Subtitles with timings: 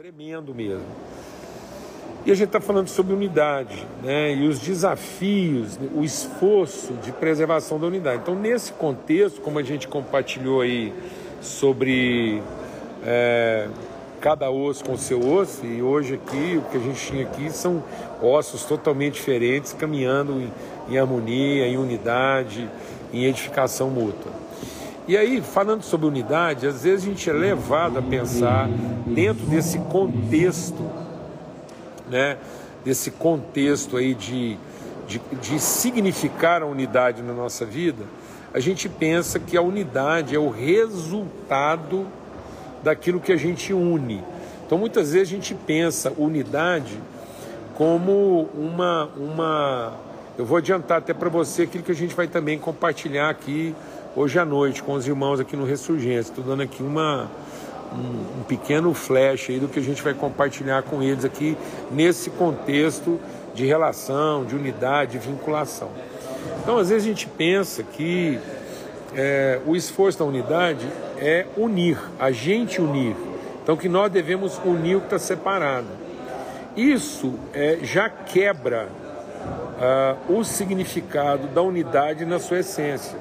[0.00, 0.86] tremendo mesmo.
[2.24, 4.34] E a gente está falando sobre unidade, né?
[4.34, 8.22] E os desafios, o esforço de preservação da unidade.
[8.22, 10.90] Então, nesse contexto, como a gente compartilhou aí
[11.42, 12.42] sobre
[13.04, 13.68] é,
[14.22, 17.50] cada osso com o seu osso, e hoje aqui, o que a gente tinha aqui
[17.50, 17.84] são
[18.22, 22.66] ossos totalmente diferentes, caminhando em, em harmonia, em unidade,
[23.12, 24.32] em edificação mútua.
[25.10, 28.68] E aí, falando sobre unidade, às vezes a gente é levado a pensar
[29.04, 30.88] dentro desse contexto,
[32.08, 32.36] né?
[32.84, 34.56] Desse contexto aí de,
[35.08, 38.04] de, de significar a unidade na nossa vida,
[38.54, 42.06] a gente pensa que a unidade é o resultado
[42.80, 44.22] daquilo que a gente une.
[44.64, 46.96] Então muitas vezes a gente pensa unidade
[47.74, 49.92] como uma uma
[50.38, 53.74] eu vou adiantar até para você aquilo que a gente vai também compartilhar aqui
[54.16, 56.30] hoje à noite com os irmãos aqui no Ressurgência.
[56.30, 57.28] Estou dando aqui uma
[57.92, 61.56] um, um, pequeno flash aí do que a gente vai compartilhar com eles aqui
[61.90, 63.20] nesse contexto
[63.54, 65.90] de relação, de unidade, de vinculação.
[66.62, 68.38] Então, às vezes a gente pensa que
[69.14, 70.86] é, o esforço da unidade
[71.18, 73.16] é unir, a gente unir.
[73.62, 75.88] Então, que nós devemos unir o que está separado.
[76.76, 78.88] Isso é, já quebra
[79.80, 83.18] uh, o significado da unidade na sua essência.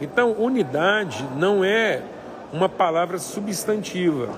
[0.00, 2.02] Então, unidade não é
[2.52, 4.28] uma palavra substantiva.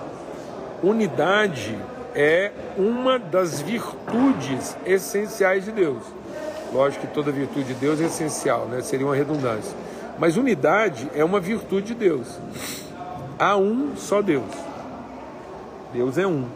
[0.82, 1.78] Unidade
[2.14, 6.02] é uma das virtudes essenciais de Deus.
[6.72, 8.82] Lógico que toda virtude de Deus é essencial, né?
[8.82, 9.74] seria uma redundância.
[10.18, 12.38] Mas unidade é uma virtude de Deus.
[13.38, 14.52] Há um só Deus.
[15.92, 16.46] Deus é um.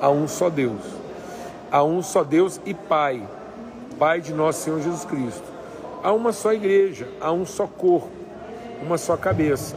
[0.00, 0.80] Há um só Deus.
[1.70, 3.22] Há um só Deus e Pai.
[3.98, 5.44] Pai de nosso Senhor Jesus Cristo.
[6.02, 8.10] Há uma só igreja, há um só corpo,
[8.82, 9.76] uma só cabeça.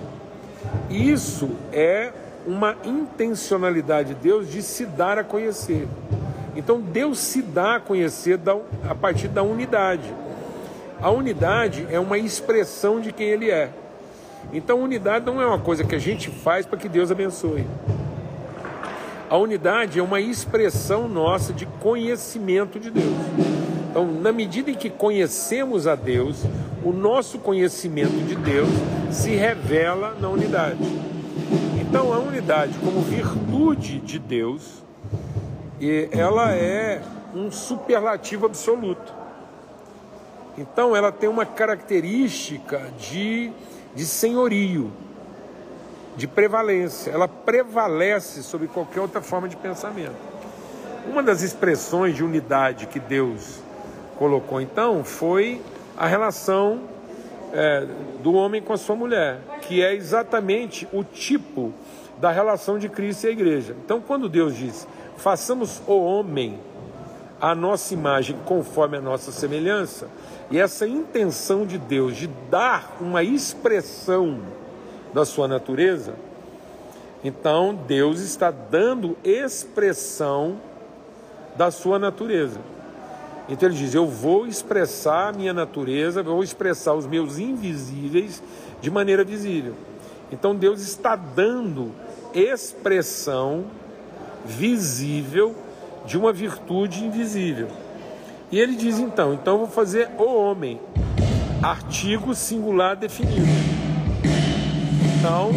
[0.90, 2.12] Isso é
[2.46, 5.88] uma intencionalidade de Deus de se dar a conhecer.
[6.56, 8.40] Então Deus se dá a conhecer
[8.88, 10.14] a partir da unidade.
[11.02, 13.70] A unidade é uma expressão de quem Ele é.
[14.52, 17.66] Então, unidade não é uma coisa que a gente faz para que Deus abençoe.
[19.30, 23.49] A unidade é uma expressão nossa de conhecimento de Deus.
[23.90, 26.44] Então, na medida em que conhecemos a Deus,
[26.84, 28.70] o nosso conhecimento de Deus
[29.12, 30.78] se revela na unidade.
[31.82, 34.84] Então, a unidade, como virtude de Deus,
[36.12, 37.02] ela é
[37.34, 39.14] um superlativo absoluto.
[40.58, 43.52] Então ela tem uma característica de,
[43.96, 44.92] de senhorio,
[46.18, 47.12] de prevalência.
[47.12, 50.18] Ela prevalece sobre qualquer outra forma de pensamento.
[51.08, 53.62] Uma das expressões de unidade que Deus
[54.20, 55.62] colocou então foi
[55.98, 56.82] a relação
[57.54, 57.88] é,
[58.22, 61.74] do homem com a sua mulher, que é exatamente o tipo
[62.20, 63.76] da relação de Cristo e a igreja.
[63.84, 64.88] Então, quando Deus diz,
[65.18, 66.60] façamos o homem
[67.42, 70.10] a nossa imagem conforme a nossa semelhança,
[70.52, 74.40] e essa intenção de Deus de dar uma expressão
[75.14, 76.14] da sua natureza,
[77.24, 80.58] então Deus está dando expressão
[81.56, 82.60] da sua natureza.
[83.50, 88.44] Então ele diz: Eu vou expressar a minha natureza, vou expressar os meus invisíveis
[88.80, 89.74] de maneira visível.
[90.32, 91.92] Então Deus está dando
[92.34, 93.66] expressão
[94.46, 95.56] visível
[96.06, 97.68] de uma virtude invisível.
[98.52, 100.80] E ele diz então: então eu vou fazer o homem,
[101.62, 103.48] artigo singular definido.
[105.18, 105.52] Então,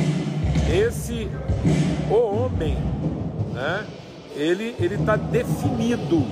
[0.74, 1.28] esse
[2.10, 2.76] o homem,
[3.52, 3.86] né,
[4.34, 6.26] ele ele está definido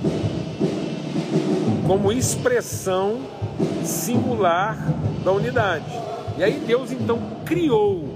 [1.91, 3.19] como expressão
[3.83, 4.77] singular
[5.25, 5.91] da unidade.
[6.37, 8.15] E aí Deus então criou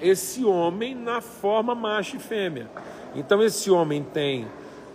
[0.00, 2.68] esse homem na forma macho e fêmea.
[3.14, 4.48] Então esse homem tem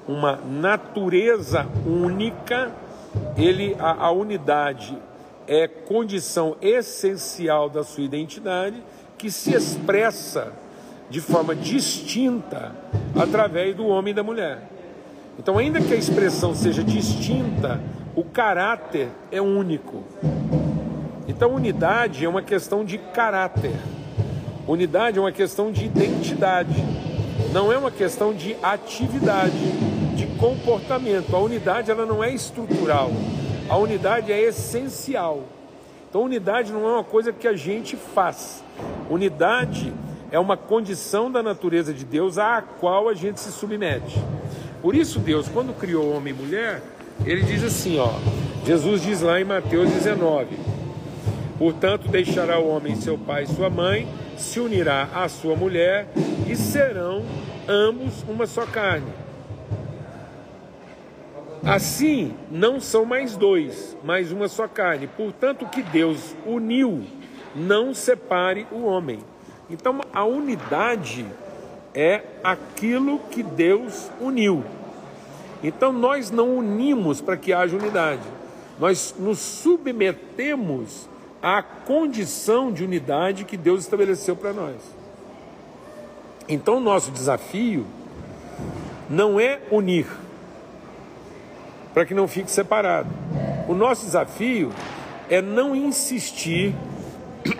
[0.06, 2.74] uma natureza única,
[3.38, 5.02] ele a, a unidade
[5.48, 8.84] é condição essencial da sua identidade
[9.18, 10.52] que se expressa
[11.10, 12.76] de forma distinta
[13.18, 14.77] através do homem e da mulher.
[15.40, 17.80] Então, ainda que a expressão seja distinta,
[18.16, 20.04] o caráter é único.
[21.28, 23.74] Então, unidade é uma questão de caráter.
[24.68, 26.84] Unidade é uma questão de identidade.
[27.54, 29.72] Não é uma questão de atividade
[30.16, 31.36] de comportamento.
[31.36, 33.12] A unidade ela não é estrutural,
[33.70, 35.44] a unidade é essencial.
[36.10, 38.64] Então, unidade não é uma coisa que a gente faz.
[39.10, 39.94] Unidade
[40.32, 44.20] é uma condição da natureza de Deus à qual a gente se submete.
[44.82, 46.82] Por isso, Deus, quando criou homem e mulher,
[47.26, 48.12] ele diz assim: ó,
[48.66, 50.58] Jesus diz lá em Mateus 19:
[51.58, 54.08] Portanto, deixará o homem seu pai e sua mãe,
[54.38, 56.08] se unirá à sua mulher
[56.48, 57.26] e serão
[57.68, 59.12] ambos uma só carne.
[61.64, 65.08] Assim, não são mais dois, mas uma só carne.
[65.08, 67.04] Portanto, o que Deus uniu,
[67.56, 69.20] não separe o homem.
[69.70, 71.26] Então, a unidade
[71.98, 74.64] é aquilo que Deus uniu.
[75.64, 78.22] Então, nós não unimos para que haja unidade.
[78.80, 81.10] Nós nos submetemos
[81.42, 84.76] à condição de unidade que Deus estabeleceu para nós.
[86.48, 87.88] Então, o nosso desafio
[89.10, 90.06] não é unir
[91.96, 93.10] para que não fique separado.
[93.68, 94.72] O nosso desafio
[95.28, 96.76] é não insistir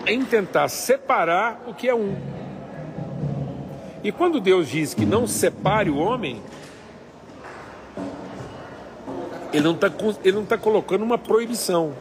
[0.06, 2.37] em tentar separar o que é um.
[4.02, 6.40] E quando Deus diz que não separe o homem,
[9.52, 9.90] ele não está
[10.48, 11.94] tá colocando uma proibição,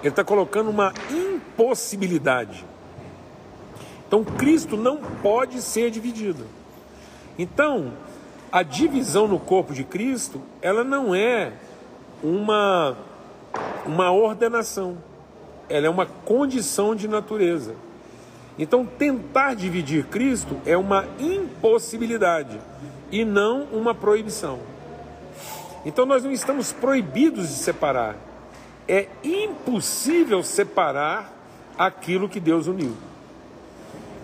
[0.00, 2.64] ele está colocando uma impossibilidade.
[4.06, 6.46] Então Cristo não pode ser dividido.
[7.38, 7.92] Então,
[8.52, 11.52] a divisão no corpo de Cristo, ela não é
[12.22, 12.96] uma,
[13.86, 14.98] uma ordenação,
[15.68, 17.74] ela é uma condição de natureza.
[18.60, 22.60] Então, tentar dividir Cristo é uma impossibilidade
[23.10, 24.58] e não uma proibição.
[25.82, 28.16] Então, nós não estamos proibidos de separar.
[28.86, 31.32] É impossível separar
[31.78, 32.94] aquilo que Deus uniu.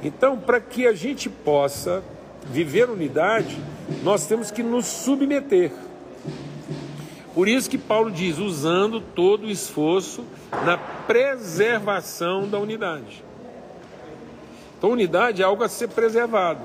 [0.02, 2.04] Então, para que a gente possa
[2.44, 3.58] viver unidade,
[4.02, 5.72] nós temos que nos submeter.
[7.34, 10.26] Por isso que Paulo diz, usando todo o esforço
[10.62, 13.24] na preservação da unidade.
[14.86, 16.60] Então, unidade é algo a ser preservado.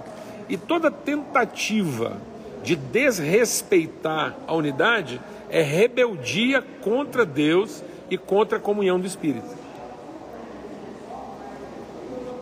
[0.47, 2.17] E toda tentativa
[2.61, 5.19] de desrespeitar a unidade
[5.49, 9.49] é rebeldia contra Deus e contra a comunhão do Espírito.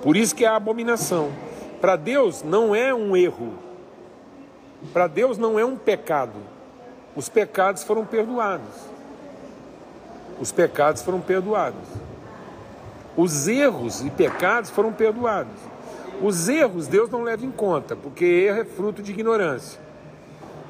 [0.03, 1.31] Por isso que é a abominação.
[1.79, 3.53] Para Deus não é um erro.
[4.91, 6.39] Para Deus não é um pecado.
[7.15, 8.75] Os pecados foram perdoados.
[10.41, 11.87] Os pecados foram perdoados.
[13.17, 15.59] Os erros e pecados foram perdoados.
[16.21, 19.79] Os erros Deus não leva em conta, porque erro é fruto de ignorância.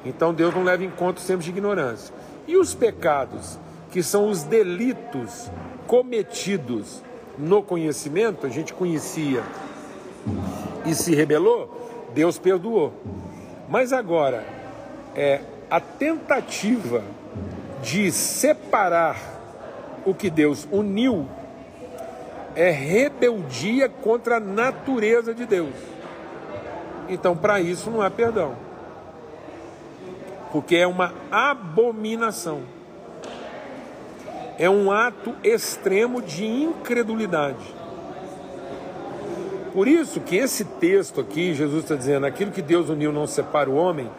[0.05, 2.13] Então Deus não leva em conta os tempos de ignorância.
[2.47, 3.59] E os pecados,
[3.91, 5.51] que são os delitos
[5.87, 7.01] cometidos
[7.37, 9.43] no conhecimento, a gente conhecia
[10.85, 11.69] e se rebelou,
[12.13, 12.93] Deus perdoou.
[13.67, 14.45] Mas agora,
[15.15, 17.03] é, a tentativa
[17.81, 19.17] de separar
[20.05, 21.27] o que Deus uniu
[22.59, 25.73] é rebeldia contra a natureza de Deus.
[27.07, 28.53] Então, para isso não há perdão.
[30.51, 32.63] Porque é uma abominação.
[34.57, 37.63] É um ato extremo de incredulidade.
[39.71, 43.69] Por isso que esse texto aqui, Jesus está dizendo: aquilo que Deus uniu não separa
[43.69, 44.11] o homem,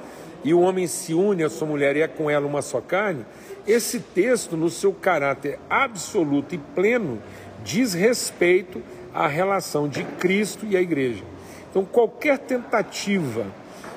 [0.42, 3.26] e o homem se une à sua mulher e é com ela uma só carne.
[3.66, 7.18] Esse texto, no seu caráter absoluto e pleno,
[7.64, 8.82] diz respeito
[9.14, 11.24] à relação de Cristo e a igreja.
[11.70, 13.46] Então, qualquer tentativa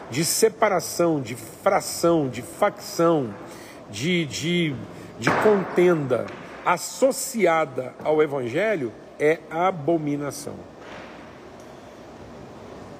[0.09, 3.33] de separação, de fração, de facção,
[3.89, 4.75] de, de,
[5.19, 6.25] de contenda
[6.65, 10.73] associada ao Evangelho é abominação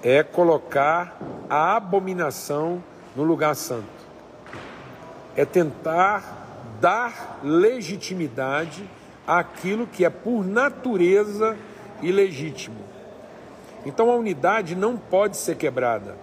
[0.04, 1.18] é colocar
[1.50, 2.84] a abominação
[3.16, 3.88] no lugar santo.
[5.36, 6.46] É tentar
[6.82, 8.84] dar legitimidade
[9.26, 11.58] àquilo que é por natureza
[12.02, 12.78] ilegítimo.
[13.86, 16.16] Então a unidade não pode ser quebrada.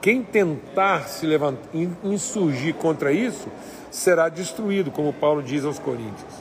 [0.00, 1.68] Quem tentar se levantar,
[2.04, 3.48] insurgir contra isso,
[3.90, 6.34] será destruído, como Paulo diz aos Coríntios.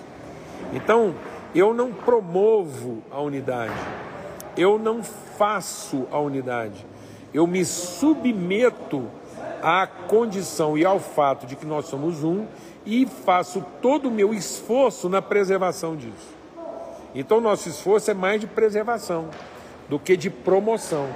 [0.73, 1.15] Então,
[1.55, 3.73] eu não promovo a unidade,
[4.55, 6.85] eu não faço a unidade,
[7.33, 9.07] eu me submeto
[9.61, 12.45] à condição e ao fato de que nós somos um
[12.85, 16.35] e faço todo o meu esforço na preservação disso.
[17.13, 19.29] Então, nosso esforço é mais de preservação
[19.89, 21.07] do que de promoção.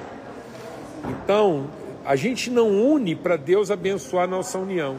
[1.08, 1.68] Então,
[2.06, 4.98] a gente não une para Deus abençoar nossa união.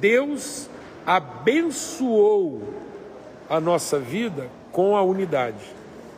[0.00, 0.68] Deus
[1.06, 2.62] abençoou
[3.48, 5.64] a nossa vida com a unidade.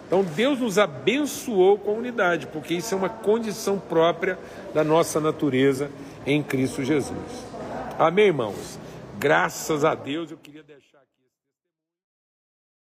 [0.06, 4.38] Então Deus nos abençoou com a unidade, porque isso é uma condição própria
[4.72, 5.90] da nossa natureza
[6.26, 7.46] em Cristo Jesus.
[7.98, 8.78] Amém, irmãos?
[9.18, 10.95] Graças a Deus eu queria deixar.